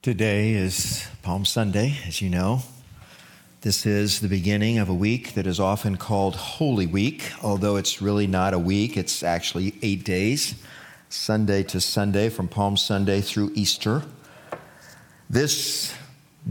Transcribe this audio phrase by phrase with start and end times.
[0.00, 2.62] Today is Palm Sunday, as you know.
[3.62, 8.00] This is the beginning of a week that is often called Holy Week, although it's
[8.00, 10.54] really not a week, it's actually eight days,
[11.08, 14.04] Sunday to Sunday, from Palm Sunday through Easter.
[15.28, 15.92] This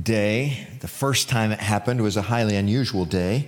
[0.04, 3.48] day, the first time it happened, was a highly unusual day.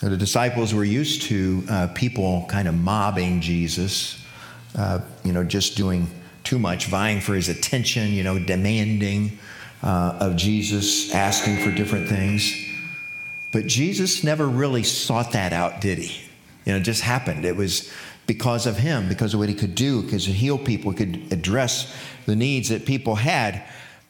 [0.00, 4.24] The disciples were used to uh, people kind of mobbing Jesus,
[4.78, 6.08] uh, you know, just doing
[6.48, 9.38] too much, vying for his attention, you know, demanding
[9.82, 12.56] uh, of Jesus, asking for different things.
[13.52, 16.24] But Jesus never really sought that out, did he?
[16.64, 17.44] You know, it just happened.
[17.44, 17.92] It was
[18.26, 21.30] because of him, because of what he could do, because he heal people, he could
[21.30, 23.62] address the needs that people had.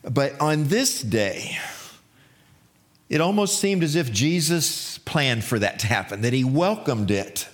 [0.05, 1.59] But on this day,
[3.09, 7.48] it almost seemed as if Jesus planned for that to happen, that he welcomed it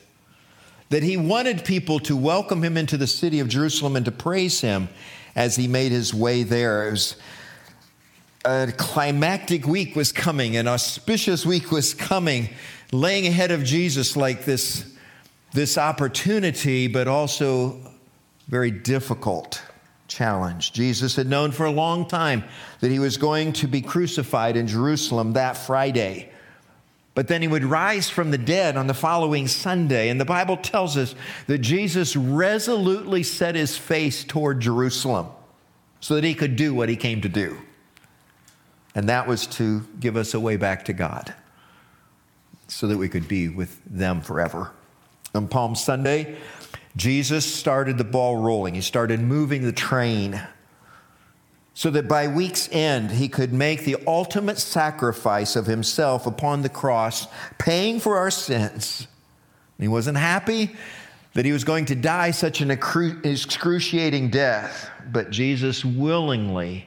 [0.90, 4.60] that he wanted people to welcome him into the city of Jerusalem and to praise
[4.60, 4.88] him
[5.34, 6.88] as he made his way there.
[6.88, 7.16] It was
[8.44, 12.50] a climactic week was coming, an auspicious week was coming,
[12.92, 14.94] laying ahead of Jesus like this,
[15.52, 17.80] this opportunity, but also
[18.48, 19.62] very difficult
[20.06, 20.72] challenge.
[20.72, 22.44] Jesus had known for a long time
[22.80, 26.30] that he was going to be crucified in Jerusalem that Friday.
[27.14, 30.08] But then he would rise from the dead on the following Sunday.
[30.08, 31.14] And the Bible tells us
[31.46, 35.28] that Jesus resolutely set his face toward Jerusalem
[36.00, 37.56] so that he could do what he came to do.
[38.96, 41.34] And that was to give us a way back to God
[42.68, 44.72] so that we could be with them forever.
[45.34, 46.36] On Palm Sunday,
[46.96, 48.74] Jesus started the ball rolling.
[48.74, 50.40] He started moving the train
[51.75, 56.69] so that by week's end he could make the ultimate sacrifice of himself upon the
[56.69, 57.27] cross,
[57.58, 59.08] paying for our sins.
[59.78, 60.77] He wasn't happy
[61.34, 66.86] that he was going to die such an excruciating death, but Jesus willingly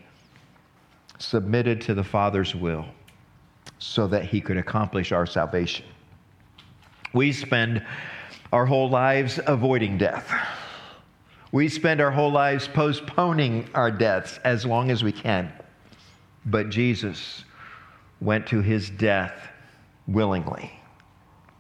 [1.20, 2.86] submitted to the Father's will
[3.80, 5.86] so that he could accomplish our salvation.
[7.12, 7.86] We spend
[8.54, 10.34] our whole lives avoiding death.
[11.52, 15.52] We spend our whole lives postponing our deaths as long as we can.
[16.46, 17.44] But Jesus
[18.20, 19.50] went to his death
[20.08, 20.72] willingly.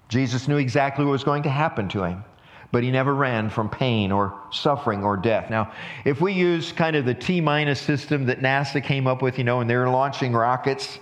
[0.10, 2.24] Jesus knew exactly what was going to happen to him,
[2.72, 5.50] but he never ran from pain or suffering or death.
[5.50, 5.74] Now,
[6.06, 9.44] if we use kind of the T minus system that NASA came up with, you
[9.44, 11.00] know, and they're launching rockets,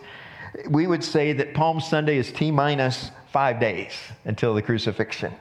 [0.70, 3.94] we would say that Palm Sunday is T minus five days
[4.26, 5.34] until the crucifixion,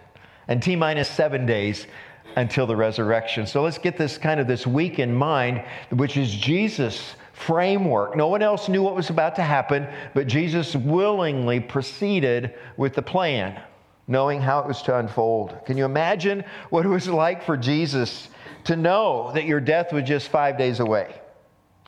[0.49, 1.87] and T minus seven days
[2.37, 3.47] until the resurrection.
[3.47, 8.17] So let's get this kind of this week in mind, which is Jesus' framework.
[8.17, 13.03] No one else knew what was about to happen, but Jesus willingly proceeded with the
[13.03, 13.61] plan,
[14.07, 15.59] knowing how it was to unfold.
[15.67, 18.29] Can you imagine what it was like for Jesus
[18.65, 21.21] to know that your death was just five days away?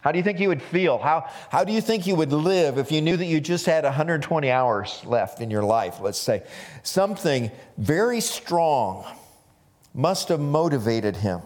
[0.03, 0.99] How do you think you would feel?
[0.99, 3.83] How, how do you think you would live if you knew that you just had
[3.83, 6.45] 120 hours left in your life, let's say?
[6.85, 9.05] Something very strong
[9.97, 11.41] must have motivated him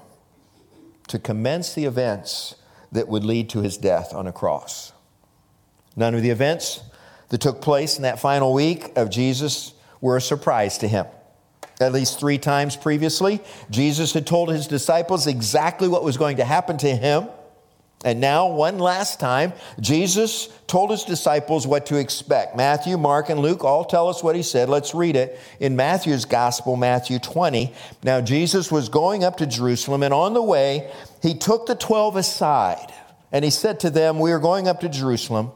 [1.07, 2.57] to commence the events
[2.91, 4.93] that would lead to his death on a cross.
[5.97, 6.83] None of the events
[7.29, 11.07] that took place in that final week of Jesus were a surprise to him.
[11.81, 13.41] At least three times previously,
[13.71, 17.29] Jesus had told his disciples exactly what was going to happen to him
[18.03, 22.57] and now, one last time, Jesus told his disciples what to expect.
[22.57, 24.71] Matthew, Mark, and Luke all tell us what he said.
[24.71, 27.75] Let's read it in Matthew's gospel, Matthew 20.
[28.03, 30.91] Now, Jesus was going up to Jerusalem, and on the way,
[31.21, 32.91] he took the twelve aside,
[33.33, 35.51] and he said to them, We are going up to Jerusalem,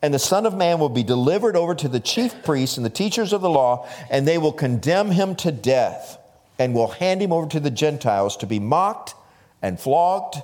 [0.00, 2.90] and the Son of Man will be delivered over to the chief priests and the
[2.90, 6.16] teachers of the law, and they will condemn him to death,
[6.60, 9.16] and will hand him over to the Gentiles to be mocked
[9.60, 10.36] and flogged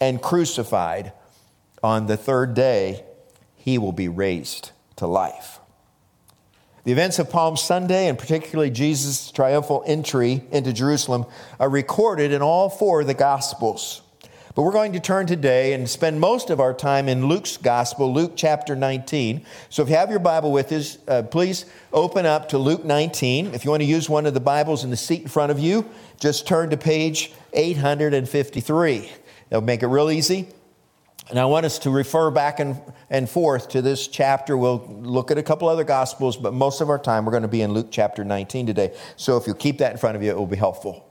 [0.00, 1.12] and crucified,
[1.82, 3.04] on the third day,
[3.56, 5.60] he will be raised to life.
[6.84, 11.26] The events of Palm Sunday, and particularly Jesus' triumphal entry into Jerusalem,
[11.58, 14.02] are recorded in all four of the Gospels.
[14.54, 18.14] But we're going to turn today and spend most of our time in Luke's Gospel,
[18.14, 19.44] Luke chapter 19.
[19.68, 23.52] So if you have your Bible with us, uh, please open up to Luke 19.
[23.52, 25.58] If you want to use one of the Bibles in the seat in front of
[25.58, 25.84] you,
[26.20, 29.10] just turn to page 853.
[29.50, 30.48] It'll make it real easy.
[31.28, 34.56] And I want us to refer back and, and forth to this chapter.
[34.56, 37.48] We'll look at a couple other gospels, but most of our time we're going to
[37.48, 38.94] be in Luke chapter 19 today.
[39.16, 41.04] So if you keep that in front of you, it will be helpful.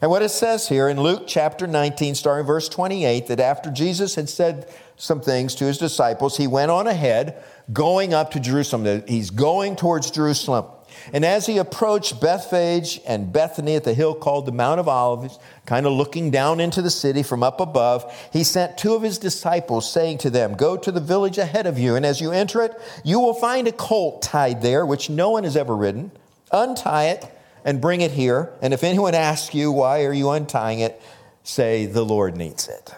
[0.00, 4.14] And what it says here in Luke chapter 19, starting verse 28, that after Jesus
[4.14, 7.42] had said some things to his disciples, he went on ahead,
[7.72, 9.02] going up to Jerusalem.
[9.08, 10.66] He's going towards Jerusalem.
[11.12, 15.38] And as he approached Bethphage and Bethany at the hill called the Mount of Olives,
[15.66, 19.18] kind of looking down into the city from up above, he sent two of his
[19.18, 22.62] disciples, saying to them, Go to the village ahead of you, and as you enter
[22.62, 22.72] it,
[23.04, 26.10] you will find a colt tied there, which no one has ever ridden.
[26.52, 27.26] Untie it
[27.64, 28.52] and bring it here.
[28.62, 31.00] And if anyone asks you, Why are you untying it?
[31.42, 32.94] say, The Lord needs it.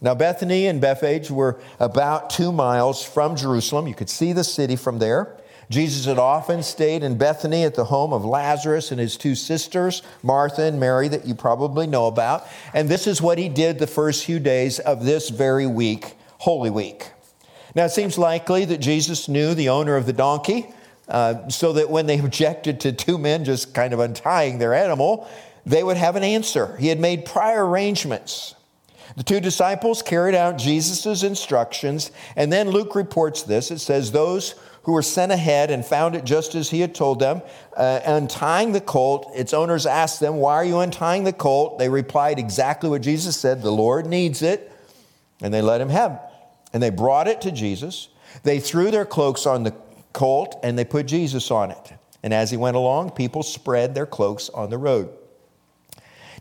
[0.00, 3.86] Now, Bethany and Bethphage were about two miles from Jerusalem.
[3.86, 5.36] You could see the city from there.
[5.68, 10.02] Jesus had often stayed in Bethany at the home of Lazarus and his two sisters,
[10.22, 12.46] Martha and Mary, that you probably know about.
[12.72, 16.70] And this is what he did the first few days of this very week, Holy
[16.70, 17.10] Week.
[17.74, 20.68] Now, it seems likely that Jesus knew the owner of the donkey,
[21.08, 25.28] uh, so that when they objected to two men just kind of untying their animal,
[25.64, 26.76] they would have an answer.
[26.76, 28.54] He had made prior arrangements.
[29.16, 33.70] The two disciples carried out Jesus' instructions, and then Luke reports this.
[33.70, 34.54] It says, Those
[34.86, 37.42] who were sent ahead and found it just as he had told them,
[37.76, 39.28] uh, untying the colt.
[39.34, 41.80] Its owners asked them, Why are you untying the colt?
[41.80, 44.72] They replied exactly what Jesus said The Lord needs it.
[45.42, 46.20] And they let him have it.
[46.72, 48.08] And they brought it to Jesus.
[48.44, 49.74] They threw their cloaks on the
[50.12, 51.92] colt and they put Jesus on it.
[52.22, 55.10] And as he went along, people spread their cloaks on the road.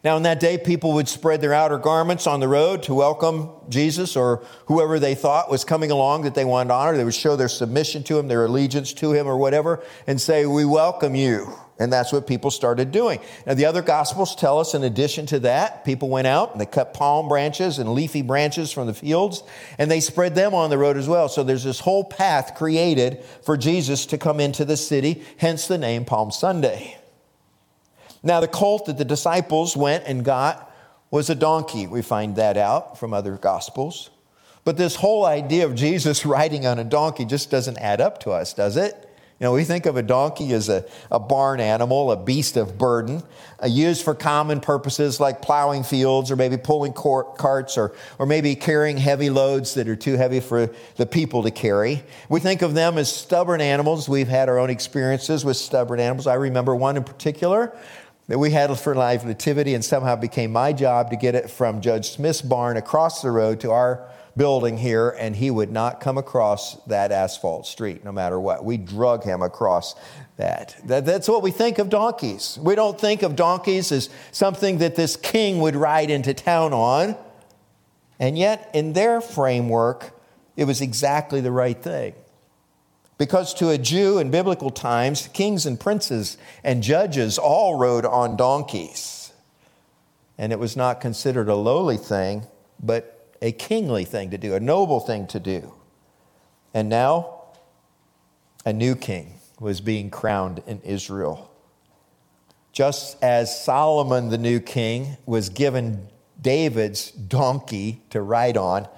[0.05, 3.49] Now, in that day, people would spread their outer garments on the road to welcome
[3.69, 6.95] Jesus or whoever they thought was coming along that they wanted to honor.
[6.95, 10.45] They would show their submission to him, their allegiance to him, or whatever, and say,
[10.45, 11.51] We welcome you.
[11.79, 13.19] And that's what people started doing.
[13.47, 16.67] Now, the other gospels tell us, in addition to that, people went out and they
[16.67, 19.41] cut palm branches and leafy branches from the fields
[19.79, 21.29] and they spread them on the road as well.
[21.29, 25.79] So there's this whole path created for Jesus to come into the city, hence the
[25.79, 26.95] name Palm Sunday.
[28.25, 30.73] Now, the colt that the disciples went and got
[31.11, 31.85] was a donkey.
[31.85, 34.09] We find that out from other gospels.
[34.63, 38.31] But this whole idea of Jesus riding on a donkey just doesn't add up to
[38.31, 39.01] us, does it?
[39.39, 42.77] You know, we think of a donkey as a, a barn animal, a beast of
[42.77, 43.21] burden,
[43.61, 48.55] uh, used for common purposes like plowing fields or maybe pulling carts or, or maybe
[48.55, 52.01] carrying heavy loads that are too heavy for the people to carry.
[52.29, 54.07] We think of them as stubborn animals.
[54.07, 56.27] We've had our own experiences with stubborn animals.
[56.27, 57.77] I remember one in particular
[58.27, 61.81] that we had for Life Nativity, and somehow became my job to get it from
[61.81, 66.17] Judge Smith's barn across the road to our building here, and he would not come
[66.17, 68.65] across that asphalt street no matter what.
[68.65, 69.95] We drug him across
[70.37, 70.75] that.
[70.85, 71.05] that.
[71.05, 72.59] That's what we think of donkeys.
[72.61, 77.15] We don't think of donkeys as something that this king would ride into town on.
[78.19, 80.11] And yet, in their framework,
[80.57, 82.13] it was exactly the right thing.
[83.17, 88.35] Because to a Jew in biblical times, kings and princes and judges all rode on
[88.35, 89.31] donkeys.
[90.37, 92.45] And it was not considered a lowly thing,
[92.81, 95.73] but a kingly thing to do, a noble thing to do.
[96.73, 97.43] And now,
[98.65, 101.49] a new king was being crowned in Israel.
[102.73, 106.09] Just as Solomon, the new king, was given
[106.41, 108.89] David's donkey to ride on,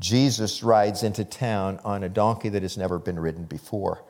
[0.00, 4.02] Jesus rides into town on a donkey that has never been ridden before.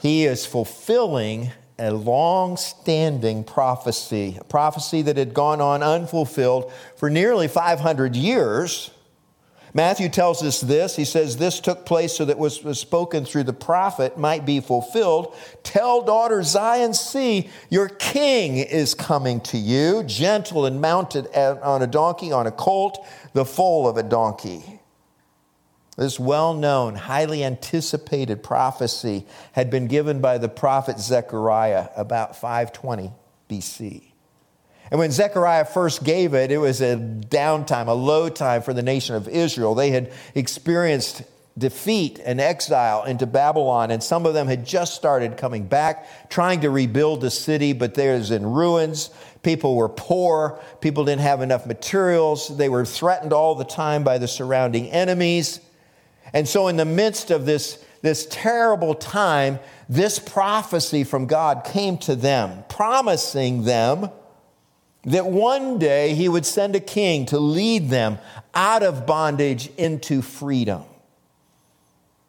[0.00, 7.10] He is fulfilling a long standing prophecy, a prophecy that had gone on unfulfilled for
[7.10, 8.90] nearly 500 years.
[9.76, 10.94] Matthew tells us this.
[10.94, 14.60] He says, This took place so that what was spoken through the prophet might be
[14.60, 15.34] fulfilled.
[15.64, 21.88] Tell daughter Zion, see, your king is coming to you, gentle and mounted on a
[21.88, 24.80] donkey, on a colt, the foal of a donkey.
[25.96, 33.12] This well known, highly anticipated prophecy had been given by the prophet Zechariah about 520
[33.48, 34.02] BC.
[34.90, 38.82] And when Zechariah first gave it, it was a downtime, a low time for the
[38.82, 39.74] nation of Israel.
[39.74, 41.22] They had experienced
[41.56, 46.60] defeat and exile into Babylon, and some of them had just started coming back, trying
[46.62, 49.10] to rebuild the city, but there's in ruins.
[49.42, 54.18] People were poor, people didn't have enough materials, they were threatened all the time by
[54.18, 55.60] the surrounding enemies.
[56.32, 61.98] And so, in the midst of this, this terrible time, this prophecy from God came
[61.98, 64.10] to them, promising them
[65.04, 68.18] that one day he would send a king to lead them
[68.54, 70.82] out of bondage into freedom.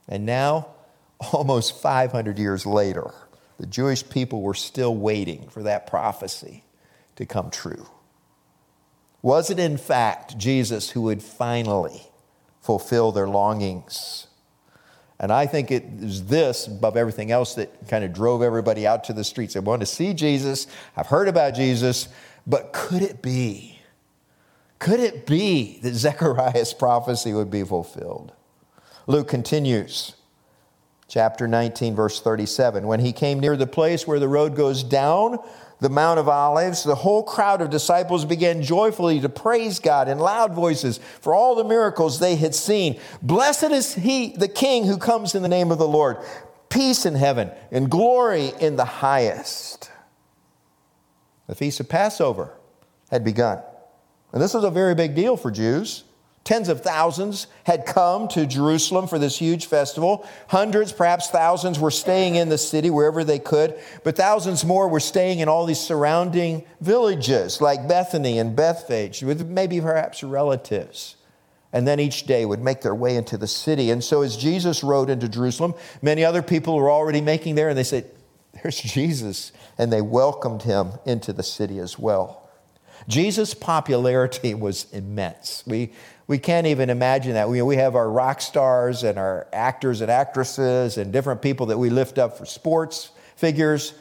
[0.07, 0.67] And now,
[1.31, 3.13] almost 500 years later,
[3.59, 6.63] the Jewish people were still waiting for that prophecy
[7.15, 7.87] to come true.
[9.21, 12.03] Was it, in fact, Jesus who would finally
[12.65, 14.25] fulfill their longings.
[15.19, 19.03] And I think it is this, above everything else, that kind of drove everybody out
[19.05, 19.53] to the streets.
[19.53, 20.67] They wanted to see Jesus.
[20.97, 22.09] I've heard about Jesus,
[22.45, 23.79] but could it be?
[24.79, 28.33] Could it be that Zechariah's prophecy would be fulfilled?
[29.07, 30.15] Luke continues.
[31.07, 32.87] Chapter 19, verse 37.
[32.87, 35.37] When he came near the place where the road goes down
[35.79, 40.19] the Mount of Olives, the whole crowd of disciples began joyfully to praise God in
[40.19, 42.99] loud voices for all the miracles they had seen.
[43.21, 46.17] Blessed is he, the King who comes in the name of the Lord.
[46.69, 49.91] Peace in heaven and glory in the highest.
[51.47, 52.57] The feast of Passover
[53.11, 53.61] had begun.
[54.31, 56.04] And this was a very big deal for Jews.
[56.45, 60.27] Tens of thousands had come to Jerusalem for this huge festival.
[60.47, 64.99] Hundreds, perhaps thousands, were staying in the city wherever they could, but thousands more were
[64.99, 71.15] staying in all these surrounding villages like Bethany and Bethphage with maybe perhaps relatives.
[71.73, 73.89] And then each day would make their way into the city.
[73.89, 75.73] And so as Jesus rode into Jerusalem,
[76.03, 78.09] many other people were already making there, and they said,
[78.61, 79.51] There's Jesus.
[79.79, 82.45] And they welcomed him into the city as well.
[83.07, 85.63] Jesus' popularity was immense.
[85.67, 85.91] We,
[86.27, 87.49] we can't even imagine that.
[87.49, 91.77] We, we have our rock stars and our actors and actresses and different people that
[91.77, 93.93] we lift up for sports figures.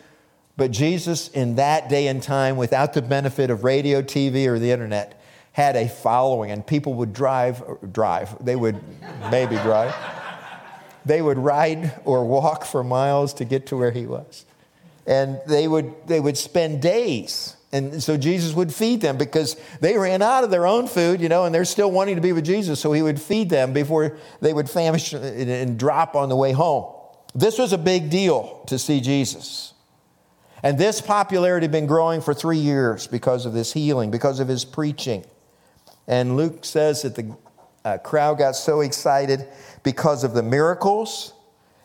[0.56, 4.70] But Jesus, in that day and time, without the benefit of radio, TV, or the
[4.70, 5.20] internet,
[5.52, 7.62] had a following, and people would drive,
[7.92, 8.80] drive, they would
[9.30, 9.94] maybe drive,
[11.04, 14.46] they would ride or walk for miles to get to where he was.
[15.06, 19.98] And they would, they would spend days and so Jesus would feed them because they
[19.98, 22.44] ran out of their own food, you know, and they're still wanting to be with
[22.44, 22.78] Jesus.
[22.78, 26.94] So he would feed them before they would famish and drop on the way home.
[27.34, 29.74] This was a big deal to see Jesus.
[30.62, 34.46] And this popularity had been growing for three years because of this healing, because of
[34.46, 35.24] his preaching.
[36.06, 37.36] And Luke says that the
[37.84, 39.48] uh, crowd got so excited
[39.82, 41.32] because of the miracles,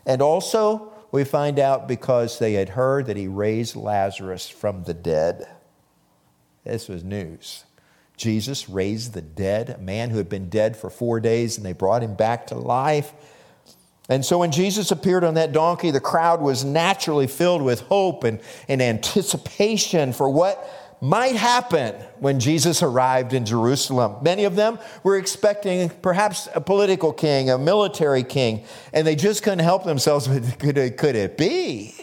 [0.05, 4.93] and also we find out because they had heard that he raised Lazarus from the
[4.93, 5.48] dead.
[6.63, 7.63] This was news.
[8.20, 11.72] Jesus raised the dead, a man who had been dead for four days, and they
[11.72, 13.13] brought him back to life.
[14.10, 18.25] And so when Jesus appeared on that donkey, the crowd was naturally filled with hope
[18.25, 24.22] and, and anticipation for what might happen when Jesus arrived in Jerusalem.
[24.22, 29.44] Many of them were expecting perhaps a political king, a military king, and they just
[29.44, 30.28] couldn't help themselves.
[30.28, 31.96] Could it, could it be?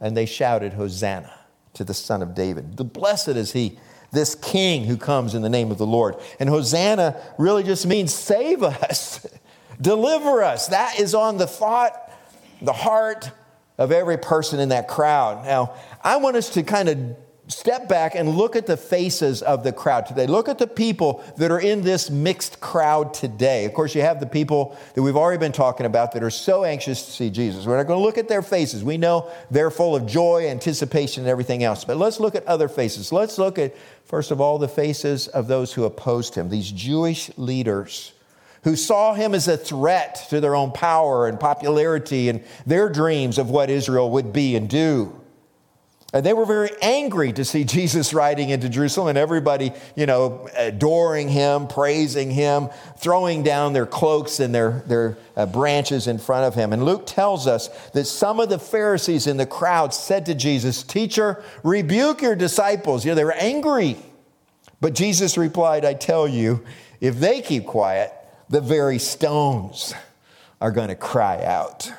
[0.00, 1.32] And they shouted, Hosanna
[1.76, 2.76] to the Son of David.
[2.76, 3.78] The blessed is he,
[4.10, 6.16] this King who comes in the name of the Lord.
[6.40, 9.26] And Hosanna really just means save us,
[9.80, 10.68] deliver us.
[10.68, 11.94] That is on the thought,
[12.62, 13.30] the heart
[13.78, 15.44] of every person in that crowd.
[15.44, 17.16] Now, I want us to kind of
[17.48, 20.26] step back and look at the faces of the crowd today.
[20.26, 23.64] Look at the people that are in this mixed crowd today.
[23.64, 26.64] Of course, you have the people that we've already been talking about that are so
[26.64, 27.66] anxious to see Jesus.
[27.66, 28.82] We're not going to look at their faces.
[28.82, 31.84] We know they're full of joy, anticipation, and everything else.
[31.84, 33.12] But let's look at other faces.
[33.12, 37.30] Let's look at, first of all, the faces of those who opposed him, these Jewish
[37.38, 38.12] leaders
[38.64, 43.38] who saw him as a threat to their own power and popularity and their dreams
[43.38, 45.16] of what Israel would be and do.
[46.12, 50.48] And they were very angry to see Jesus riding into Jerusalem and everybody, you know,
[50.56, 56.44] adoring him, praising him, throwing down their cloaks and their, their uh, branches in front
[56.44, 56.72] of him.
[56.72, 60.82] And Luke tells us that some of the Pharisees in the crowd said to Jesus,
[60.82, 63.04] Teacher, rebuke your disciples.
[63.04, 63.96] You know, they were angry.
[64.80, 66.64] But Jesus replied, I tell you,
[67.00, 68.12] if they keep quiet,
[68.48, 69.94] the very stones
[70.60, 71.90] are going to cry out.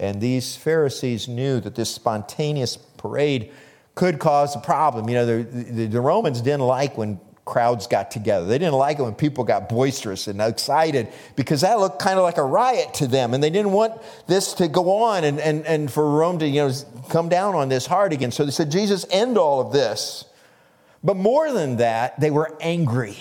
[0.00, 3.52] And these Pharisees knew that this spontaneous parade
[3.94, 5.08] could cause a problem.
[5.10, 8.46] You know, the, the, the, Romans didn't like when crowds got together.
[8.46, 12.22] They didn't like it when people got boisterous and excited because that looked kind of
[12.22, 13.34] like a riot to them.
[13.34, 16.66] And they didn't want this to go on and, and, and for Rome to, you
[16.66, 16.72] know,
[17.10, 18.32] come down on this hard again.
[18.32, 20.24] So they said, Jesus, end all of this.
[21.04, 23.18] But more than that, they were angry,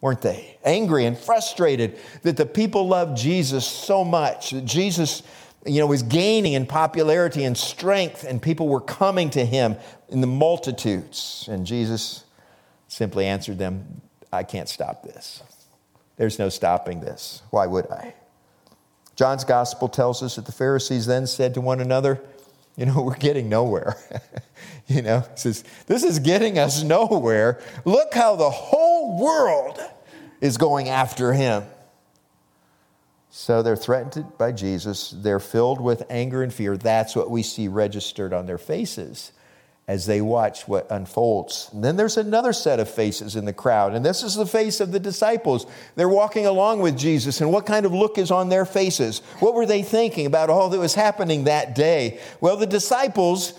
[0.00, 0.58] weren't they?
[0.64, 5.22] Angry and frustrated that the people loved Jesus so much, that Jesus
[5.66, 9.76] you know, was gaining in popularity and strength, and people were coming to him
[10.08, 11.48] in the multitudes.
[11.50, 12.24] And Jesus
[12.88, 14.00] simply answered them,
[14.32, 15.42] I can't stop this.
[16.16, 17.42] There's no stopping this.
[17.50, 18.14] Why would I?
[19.16, 22.20] John's gospel tells us that the Pharisees then said to one another,
[22.76, 23.96] You know, we're getting nowhere.
[24.86, 27.60] you know, says, This is getting us nowhere.
[27.84, 29.80] Look how the whole world
[30.40, 31.64] is going after him.
[33.38, 35.10] So they're threatened by Jesus.
[35.10, 36.78] They're filled with anger and fear.
[36.78, 39.30] That's what we see registered on their faces
[39.86, 41.68] as they watch what unfolds.
[41.74, 44.80] And then there's another set of faces in the crowd, and this is the face
[44.80, 45.66] of the disciples.
[45.96, 49.18] They're walking along with Jesus, and what kind of look is on their faces?
[49.40, 52.20] What were they thinking about all that was happening that day?
[52.40, 53.52] Well, the disciples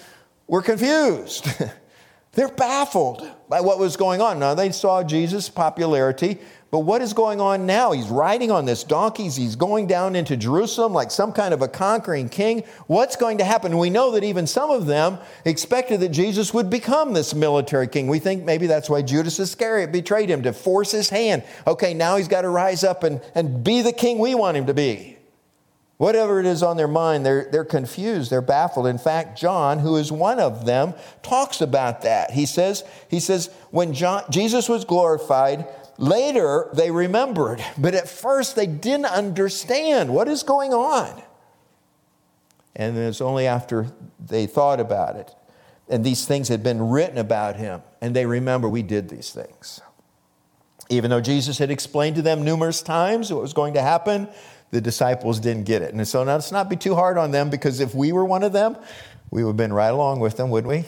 [0.48, 1.48] were confused.
[2.32, 4.40] They're baffled by what was going on.
[4.40, 7.94] Now, they saw Jesus' popularity But what is going on now?
[7.94, 9.30] He's riding on this donkey.
[9.30, 12.64] He's going down into Jerusalem like some kind of a conquering king.
[12.88, 13.78] What's going to happen?
[13.78, 18.08] We know that even some of them expected that Jesus would become this military king.
[18.08, 21.44] We think maybe that's why Judas Iscariot betrayed him to force his hand.
[21.66, 24.66] Okay, now he's got to rise up and, and be the king we want him
[24.66, 25.18] to be.
[25.98, 28.86] Whatever it is on their mind, they're, they're confused, they're baffled.
[28.86, 30.94] In fact, John, who is one of them,
[31.24, 32.30] talks about that.
[32.30, 35.66] He says, he says when John, Jesus was glorified,
[35.98, 41.22] later they remembered, but at first they didn't understand what is going on.
[42.76, 43.88] And it's only after
[44.20, 45.34] they thought about it
[45.90, 49.82] and these things had been written about him, and they remember we did these things.
[50.90, 54.28] Even though Jesus had explained to them numerous times what was going to happen,
[54.72, 55.94] the disciples didn't get it.
[55.94, 58.44] And so now let's not be too hard on them because if we were one
[58.44, 58.78] of them,
[59.32, 60.86] we would have been right along with them, wouldn't we?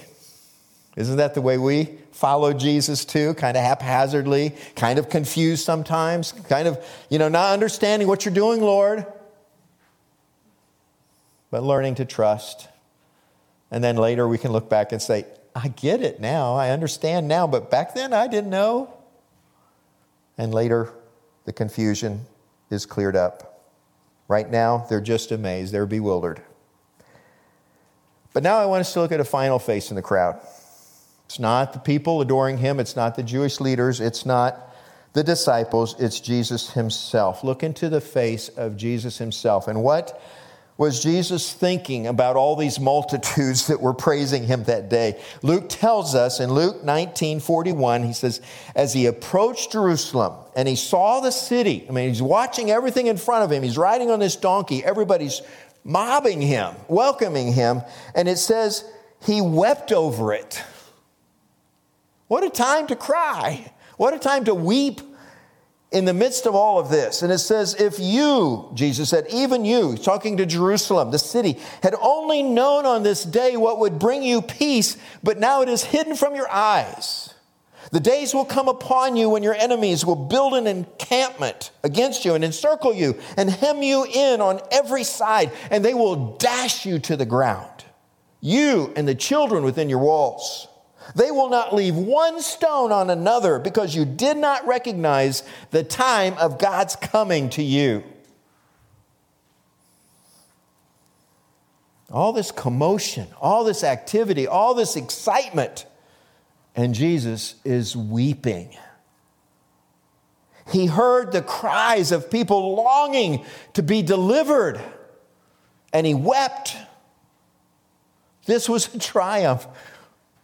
[0.96, 3.34] Isn't that the way we follow Jesus too?
[3.36, 8.34] Kind of haphazardly, kind of confused sometimes, kind of, you know, not understanding what you're
[8.34, 9.06] doing, Lord,
[11.52, 12.68] but learning to trust.
[13.72, 16.56] And then later we can look back and say, I get it now.
[16.56, 18.94] I understand now, but back then I didn't know.
[20.38, 20.94] And later
[21.46, 22.26] the confusion
[22.70, 23.64] is cleared up.
[24.28, 26.42] Right now, they're just amazed, they're bewildered.
[28.32, 30.40] But now I want us to look at a final face in the crowd.
[31.30, 34.74] It's not the people adoring him, it's not the Jewish leaders, it's not
[35.14, 37.44] the disciples, it's Jesus himself.
[37.44, 39.68] Look into the face of Jesus himself.
[39.68, 40.20] And what
[40.80, 45.22] was Jesus thinking about all these multitudes that were praising him that day?
[45.44, 48.42] Luke tells us in Luke 19 41, he says,
[48.76, 53.18] As he approached Jerusalem and he saw the city, I mean, he's watching everything in
[53.18, 55.44] front of him, he's riding on this donkey, everybody's
[55.84, 57.84] mobbing him, welcoming him,
[58.16, 58.84] and it says,
[59.22, 60.64] he wept over it.
[62.30, 63.74] What a time to cry.
[63.98, 65.02] What a time to weep
[65.92, 67.24] in the midst of all of this.
[67.24, 71.96] And it says, If you, Jesus said, even you, talking to Jerusalem, the city, had
[72.00, 76.16] only known on this day what would bring you peace, but now it is hidden
[76.16, 77.34] from your eyes.
[77.92, 82.36] The days will come upon you when your enemies will build an encampment against you
[82.36, 87.00] and encircle you and hem you in on every side, and they will dash you
[87.00, 87.86] to the ground,
[88.40, 90.69] you and the children within your walls.
[91.16, 96.36] They will not leave one stone on another because you did not recognize the time
[96.38, 98.04] of God's coming to you.
[102.12, 105.86] All this commotion, all this activity, all this excitement,
[106.76, 108.76] and Jesus is weeping.
[110.72, 114.80] He heard the cries of people longing to be delivered,
[115.92, 116.76] and he wept.
[118.46, 119.68] This was a triumph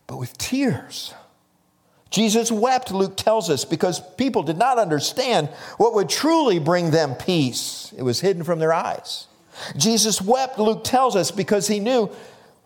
[0.07, 1.13] but with tears.
[2.09, 7.15] Jesus wept, Luke tells us, because people did not understand what would truly bring them
[7.15, 7.93] peace.
[7.97, 9.27] It was hidden from their eyes.
[9.75, 12.09] Jesus wept, Luke tells us, because he knew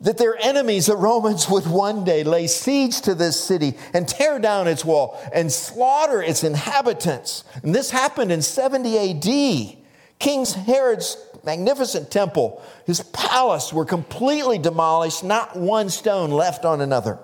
[0.02, 4.40] that their enemies, the Romans, would one day lay siege to this city and tear
[4.40, 7.44] down its wall and slaughter its inhabitants.
[7.64, 9.78] And this happened in 70 AD.
[10.20, 17.20] King Herod's magnificent temple, his palace were completely demolished, not one stone left on another.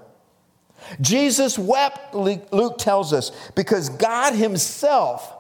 [1.02, 5.34] Jesus wept, Luke tells us, because God Himself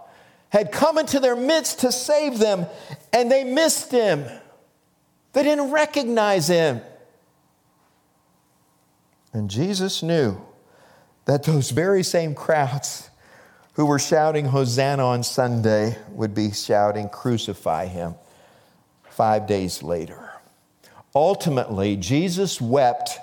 [0.50, 2.66] had come into their midst to save them,
[3.12, 4.26] and they missed Him.
[5.34, 6.82] They didn't recognize Him.
[9.34, 10.38] And Jesus knew
[11.26, 13.10] that those very same crowds
[13.74, 18.16] who were shouting Hosanna on Sunday would be shouting, Crucify Him,
[19.10, 20.32] five days later.
[21.14, 23.20] Ultimately, Jesus wept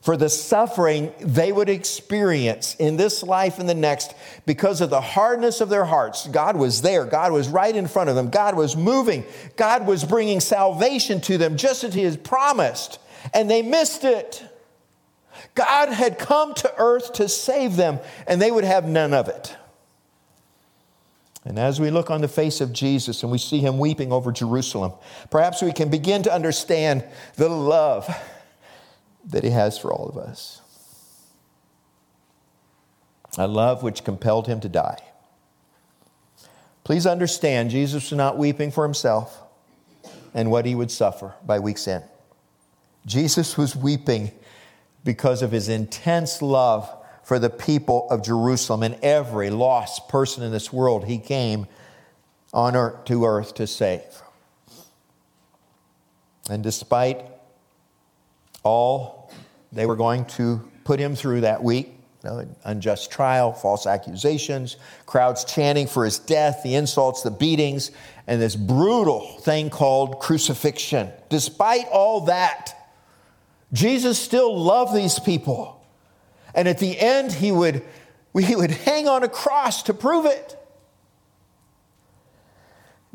[0.00, 4.14] for the suffering they would experience in this life and the next
[4.46, 6.26] because of the hardness of their hearts.
[6.26, 7.04] God was there.
[7.04, 8.30] God was right in front of them.
[8.30, 9.24] God was moving.
[9.56, 12.98] God was bringing salvation to them just as He had promised,
[13.34, 14.42] and they missed it.
[15.54, 19.56] God had come to earth to save them, and they would have none of it.
[21.44, 24.30] And as we look on the face of Jesus and we see him weeping over
[24.30, 24.92] Jerusalem,
[25.30, 27.02] perhaps we can begin to understand
[27.36, 28.14] the love
[29.24, 30.60] that He has for all of us.
[33.38, 34.98] A love which compelled Him to die.
[36.84, 39.42] Please understand, Jesus was not weeping for Himself
[40.34, 42.04] and what He would suffer by week's end.
[43.06, 44.32] Jesus was weeping
[45.04, 46.88] because of His intense love
[47.22, 51.66] for the people of Jerusalem and every lost person in this world He came
[52.52, 54.22] on earth to earth to save.
[56.48, 57.24] And despite
[58.62, 59.32] all
[59.72, 61.94] they were going to put him through that week.
[62.24, 67.92] You know, unjust trial, false accusations, crowds chanting for his death, the insults, the beatings,
[68.26, 71.10] and this brutal thing called crucifixion.
[71.30, 72.74] Despite all that,
[73.72, 75.82] Jesus still loved these people.
[76.54, 77.82] And at the end, he would,
[78.38, 80.56] he would hang on a cross to prove it.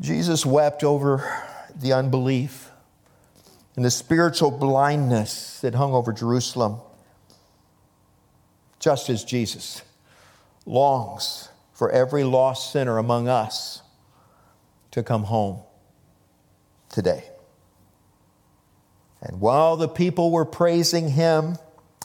[0.00, 2.65] Jesus wept over the unbelief
[3.76, 6.80] and the spiritual blindness that hung over Jerusalem,
[8.80, 9.82] just as Jesus
[10.64, 13.82] longs for every lost sinner among us
[14.90, 15.60] to come home
[16.88, 17.24] today.
[19.20, 21.56] And while the people were praising him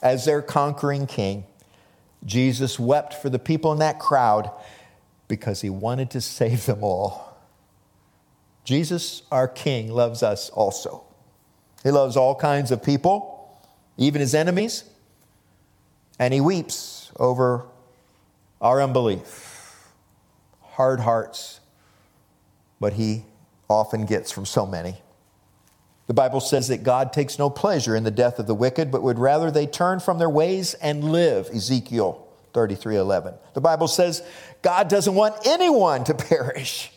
[0.02, 1.44] as their conquering king,
[2.24, 4.50] Jesus wept for the people in that crowd
[5.28, 7.34] because he wanted to save them all.
[8.64, 11.04] Jesus, our King, loves us also.
[11.82, 13.50] He loves all kinds of people,
[13.96, 14.84] even his enemies,
[16.18, 17.66] and he weeps over
[18.60, 19.88] our unbelief,
[20.62, 21.60] hard hearts,
[22.78, 23.24] but he
[23.68, 24.96] often gets from so many.
[26.06, 29.02] The Bible says that God takes no pleasure in the death of the wicked, but
[29.02, 31.48] would rather they turn from their ways and live.
[31.48, 33.34] Ezekiel 33 11.
[33.54, 34.22] The Bible says
[34.60, 36.92] God doesn't want anyone to perish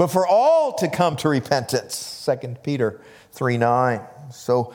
[0.00, 2.26] but for all to come to repentance.
[2.42, 4.00] 2 Peter 3 9.
[4.32, 4.74] So,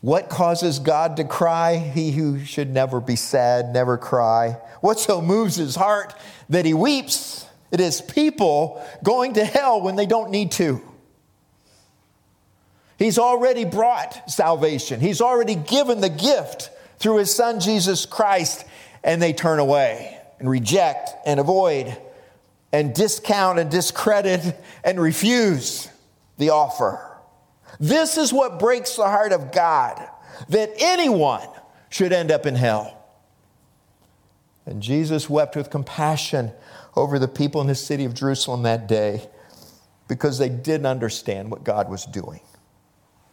[0.00, 1.76] what causes God to cry?
[1.76, 4.56] He who should never be sad, never cry.
[4.80, 6.14] What so moves his heart
[6.48, 7.46] that he weeps?
[7.70, 10.80] It is people going to hell when they don't need to.
[12.98, 18.64] He's already brought salvation, He's already given the gift through His Son Jesus Christ,
[19.02, 21.96] and they turn away and reject and avoid
[22.72, 25.88] and discount and discredit and refuse
[26.36, 27.09] the offer.
[27.80, 30.06] This is what breaks the heart of God
[30.50, 31.48] that anyone
[31.88, 32.96] should end up in hell.
[34.66, 36.52] And Jesus wept with compassion
[36.94, 39.28] over the people in the city of Jerusalem that day
[40.06, 42.40] because they didn't understand what God was doing.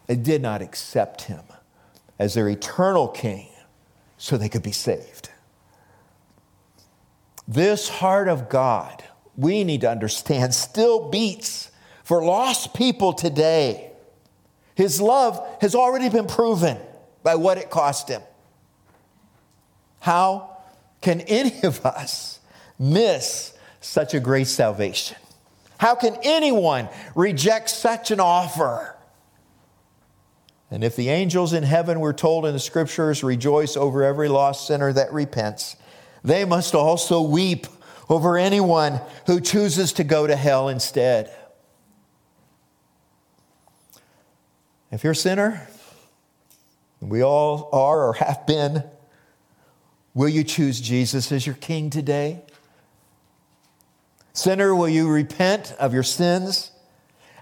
[0.06, 1.42] They did not accept him
[2.18, 3.48] as their eternal king
[4.16, 5.28] so they could be saved.
[7.46, 9.04] This heart of God
[9.38, 11.70] we need to understand still beats
[12.02, 13.87] for lost people today.
[14.78, 16.78] His love has already been proven
[17.24, 18.22] by what it cost him.
[19.98, 20.56] How
[21.00, 22.38] can any of us
[22.78, 25.16] miss such a great salvation?
[25.78, 28.94] How can anyone reject such an offer?
[30.70, 34.68] And if the angels in heaven were told in the scriptures, rejoice over every lost
[34.68, 35.74] sinner that repents,
[36.22, 37.66] they must also weep
[38.08, 41.34] over anyone who chooses to go to hell instead.
[44.90, 45.68] If you're a sinner,
[47.00, 48.84] we all are or have been,
[50.14, 52.42] will you choose Jesus as your king today?
[54.32, 56.70] Sinner, will you repent of your sins?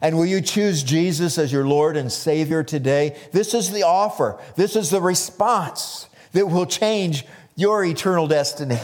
[0.01, 3.17] And will you choose Jesus as your Lord and Savior today?
[3.33, 4.39] This is the offer.
[4.57, 8.79] This is the response that will change your eternal destiny.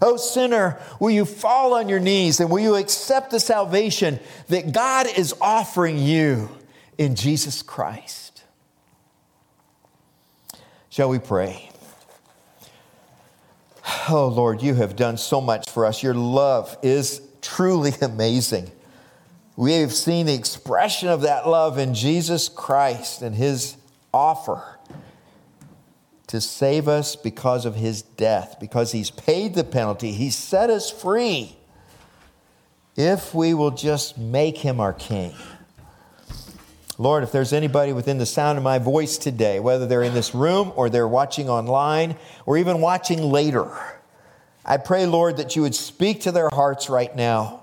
[0.00, 4.72] Oh, sinner, will you fall on your knees and will you accept the salvation that
[4.72, 6.48] God is offering you
[6.98, 8.44] in Jesus Christ?
[10.90, 11.70] Shall we pray?
[14.08, 16.02] Oh, Lord, you have done so much for us.
[16.02, 18.70] Your love is truly amazing.
[19.56, 23.76] We have seen the expression of that love in Jesus Christ and his
[24.12, 24.78] offer
[26.26, 30.12] to save us because of his death, because he's paid the penalty.
[30.12, 31.56] He set us free
[32.96, 35.34] if we will just make him our king.
[36.96, 40.34] Lord, if there's anybody within the sound of my voice today, whether they're in this
[40.34, 43.70] room or they're watching online or even watching later,
[44.64, 47.62] I pray, Lord, that you would speak to their hearts right now.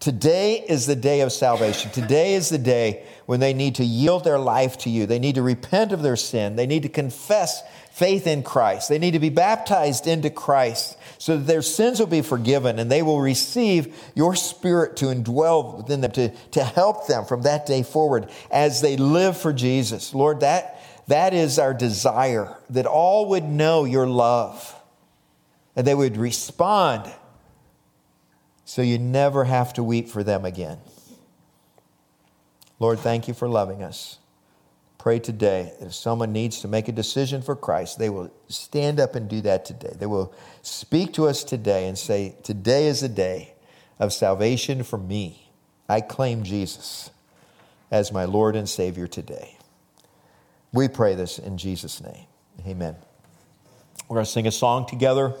[0.00, 1.90] Today is the day of salvation.
[1.92, 5.06] Today is the day when they need to yield their life to you.
[5.06, 6.56] They need to repent of their sin.
[6.56, 7.62] They need to confess
[7.94, 8.88] faith in Christ.
[8.88, 12.90] They need to be baptized into Christ so that their sins will be forgiven and
[12.90, 17.66] they will receive your spirit to indwell within them, to, to help them from that
[17.66, 20.12] day forward as they live for Jesus.
[20.12, 24.74] Lord, that, that is our desire, that all would know your love
[25.76, 27.12] and they would respond
[28.64, 30.78] so you never have to weep for them again.
[32.80, 34.18] Lord, thank you for loving us.
[35.04, 38.98] Pray today that if someone needs to make a decision for Christ, they will stand
[38.98, 39.94] up and do that today.
[39.94, 43.52] They will speak to us today and say, Today is the day
[43.98, 45.50] of salvation for me.
[45.90, 47.10] I claim Jesus
[47.90, 49.58] as my Lord and Savior today.
[50.72, 52.24] We pray this in Jesus' name.
[52.66, 52.96] Amen.
[54.08, 55.34] We're going to sing a song together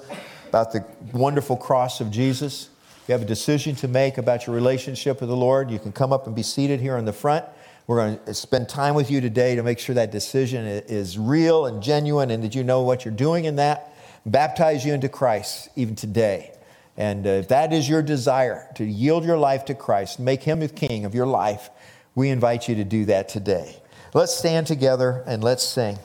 [0.46, 2.68] about the wonderful cross of Jesus.
[3.04, 5.90] If you have a decision to make about your relationship with the Lord, you can
[5.90, 7.46] come up and be seated here in the front.
[7.86, 11.66] We're going to spend time with you today to make sure that decision is real
[11.66, 13.94] and genuine and that you know what you're doing in that.
[14.24, 16.52] Baptize you into Christ even today.
[16.96, 20.60] And uh, if that is your desire to yield your life to Christ, make him
[20.60, 21.68] the king of your life,
[22.14, 23.76] we invite you to do that today.
[24.14, 25.98] Let's stand together and let's sing.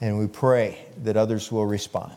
[0.00, 2.16] And we pray that others will respond.